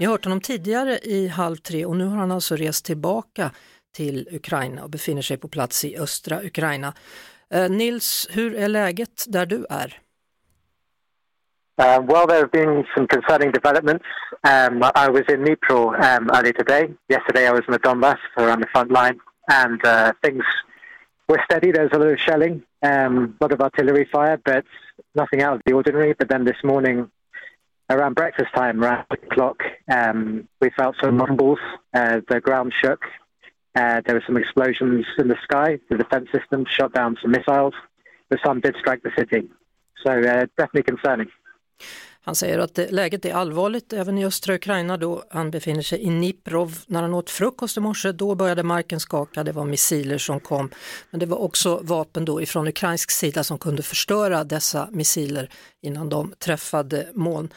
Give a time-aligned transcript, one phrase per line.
[0.00, 3.50] Ni har hört honom tidigare i Halv tre och nu har han alltså rest tillbaka
[3.94, 6.92] till Ukraina och befinner sig på plats i östra Ukraina.
[7.50, 9.98] Eh, Nils, hur är läget där du är?
[11.82, 14.04] Uh, well, there have been some concerning developments.
[14.42, 16.88] Um, I was in Dnipro um, earlier today.
[17.08, 19.18] Yesterday, I was in the Donbass, so on the front line,
[19.52, 20.44] and uh, things
[21.28, 21.72] were steady.
[21.72, 24.64] There was a lot of shelling, um, a lot of artillery fire, but
[25.14, 26.14] nothing out of the ordinary.
[26.18, 27.10] But then this morning,
[27.90, 29.62] around breakfast time, around eight o'clock,
[29.92, 31.58] um, we felt some rumbles.
[31.92, 33.02] Uh, the ground shook.
[33.74, 35.78] Uh, there were some explosions in the sky.
[35.90, 37.74] The defense system shot down some missiles,
[38.28, 39.48] but some did strike the city.
[40.04, 41.28] So uh, definitely concerning.
[42.22, 46.10] Han säger att läget är allvarligt även i östra Ukraina då han befinner sig i
[46.10, 46.78] Niprov.
[46.86, 50.70] När han åt frukost i morse då började marken skaka, det var missiler som kom.
[51.10, 55.50] Men det var också vapen då ifrån ukrainsk sida som kunde förstöra dessa missiler
[55.82, 57.48] innan de träffade mål,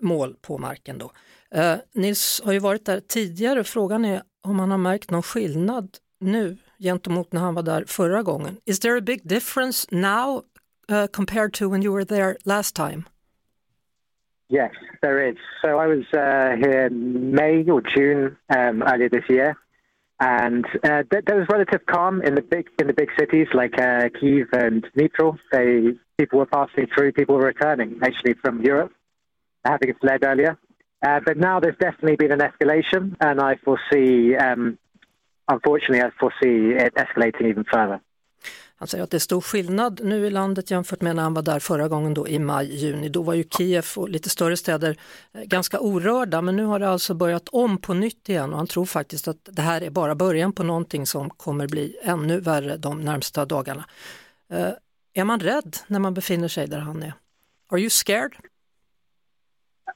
[0.00, 0.98] mål på marken.
[0.98, 1.12] Då.
[1.54, 5.88] Eh, Nils har ju varit där tidigare, frågan är om han har märkt någon skillnad
[6.20, 8.56] nu gentemot när han var där förra gången.
[8.64, 10.42] Is there a big difference now
[10.90, 13.02] uh, compared to when you were there last time?
[14.52, 15.36] Yes, there is.
[15.62, 19.56] So I was uh, here May or June um, earlier this year,
[20.20, 23.78] and uh, th- there was relative calm in the big in the big cities like
[23.80, 25.38] uh, Kiev and Dnipro.
[25.52, 28.92] They people were passing through, people were returning actually from Europe,
[29.64, 30.58] having fled earlier.
[31.02, 34.78] Uh, but now there's definitely been an escalation, and I foresee, um,
[35.48, 38.02] unfortunately, I foresee it escalating even further.
[38.82, 41.42] Han säger att det är stor skillnad nu i landet jämfört med när han var
[41.42, 43.08] där förra gången då i maj-juni.
[43.08, 44.96] Då var ju Kiev och lite större städer
[45.34, 48.66] eh, ganska orörda men nu har det alltså börjat om på nytt igen och han
[48.66, 52.76] tror faktiskt att det här är bara början på någonting som kommer bli ännu värre
[52.76, 53.84] de närmsta dagarna.
[54.52, 54.72] Uh,
[55.14, 57.12] är man rädd när man befinner sig där han är?
[57.70, 58.32] Are you scared?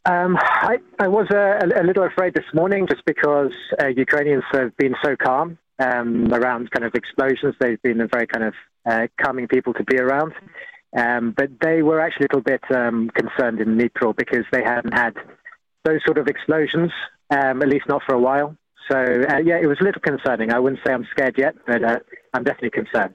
[0.09, 0.37] Um,
[0.73, 4.71] I, I was uh, a, a little afraid this morning just because uh, Ukrainians have
[4.77, 7.55] been so calm um, around kind of explosions.
[7.61, 8.55] They've been very kind of
[8.85, 10.33] uh, calming people to be around.
[10.97, 14.93] Um, but they were actually a little bit um, concerned in Dnipro because they hadn't
[14.93, 15.15] had
[15.85, 16.91] those sort of explosions,
[17.31, 18.57] um, at least not for a while.
[18.91, 20.53] So, uh, yeah, it was a little concerning.
[20.53, 21.99] I wouldn't say I'm scared yet, but uh,
[22.35, 23.15] I'm definitely concerned.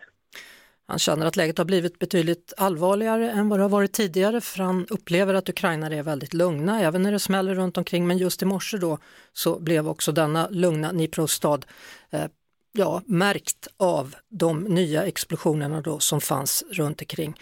[0.88, 4.64] Han känner att läget har blivit betydligt allvarligare än vad det har varit tidigare för
[4.64, 8.42] han upplever att ukrainare är väldigt lugna även när det smäller runt omkring men just
[8.42, 8.98] i morse då
[9.34, 11.66] så blev också denna lugna Dnipro-stad
[12.10, 12.26] eh,
[12.72, 17.36] ja, märkt av de nya explosionerna då som fanns runt omkring.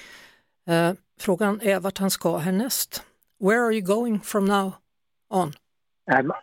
[0.68, 3.04] Eh, frågan är vart han ska härnäst.
[3.40, 4.74] Where are you going from now
[5.30, 5.54] on?
[6.12, 6.34] Um,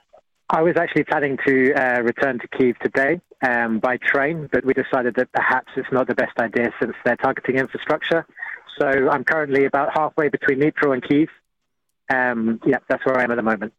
[0.49, 4.73] I was actually planning to uh, return to Kiev today um, by train, but we
[4.75, 8.25] decided that perhaps it's not the best idea since they're targeting infrastructure.
[8.79, 11.29] So I'm currently about halfway between Dnipro and Kiev.
[12.09, 13.73] Um, yeah, that's where I am at the moment.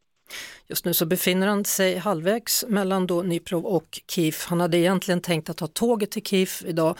[0.67, 4.35] Just nu så befinner han sig halvvägs mellan då Dnipro och Kiev.
[4.47, 6.97] Han hade egentligen tänkt att ta tåget till Kiev idag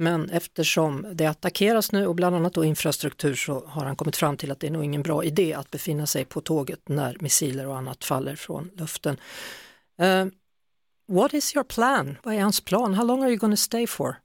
[0.00, 4.36] men eftersom det attackeras nu och bland annat då infrastruktur så har han kommit fram
[4.36, 7.66] till att det är nog ingen bra idé att befinna sig på tåget när missiler
[7.66, 9.16] och annat faller från luften.
[10.02, 10.26] Uh,
[11.08, 12.16] what is your plan?
[12.22, 12.94] Vad är hans plan?
[12.94, 14.16] How long are you going to stay for?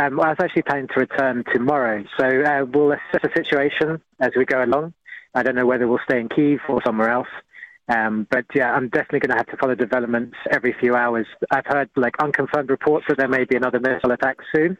[0.00, 4.00] Um, well, I was actually planning to return tomorrow, so uh, we'll assess the situation
[4.20, 4.92] as we go along.
[5.34, 7.28] I don't know whether we'll stay in Kiev or somewhere else.
[7.88, 11.26] Um, but yeah, I'm definitely going to have to follow developments every few hours.
[11.50, 14.78] I've heard like unconfirmed reports that there may be another missile attack soon.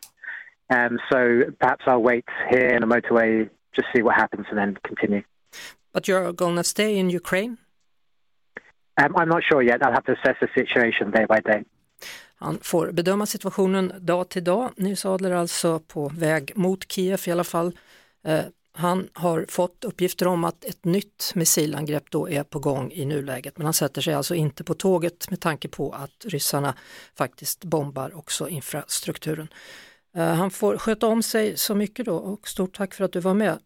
[0.70, 4.78] Um, so perhaps I'll wait here in the motorway, just see what happens, and then
[4.84, 5.22] continue.
[5.92, 7.56] But you're going to stay in Ukraine?
[9.02, 9.82] Um, I'm not sure yet.
[9.82, 11.64] I'll have to assess the situation day by day.
[12.34, 14.72] Han får bedöma situationen dag till dag.
[14.76, 17.72] Nils Adler alltså på väg mot Kiev i alla fall.
[18.76, 23.04] Eh, Han har fått uppgifter om att ett nytt missilangrepp då är på gång i
[23.04, 26.74] nuläget men han sätter sig alltså inte på tåget med tanke på att ryssarna
[27.14, 29.48] faktiskt bombar också infrastrukturen.
[30.16, 33.20] Uh, han får sköta om sig så mycket då och stort tack för att du
[33.20, 33.58] var med.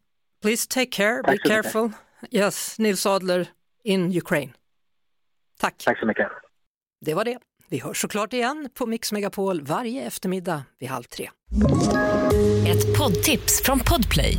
[0.42, 1.90] Please take care, be careful.
[2.30, 3.48] Yes, Nils Adler
[3.84, 4.52] in Ukraine.
[5.60, 5.82] Tack.
[5.84, 6.28] Tack så mycket.
[7.00, 7.38] Det var det.
[7.68, 11.30] Vi hörs såklart igen på Mix Megapol varje eftermiddag vid halv tre.
[12.68, 14.38] Ett poddtips från Podplay.